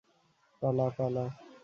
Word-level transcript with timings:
পালা, 0.61 0.87
পালা! 0.97 1.25